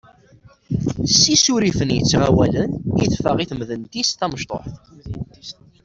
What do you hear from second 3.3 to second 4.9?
i temdint-is tamecṭuḥt.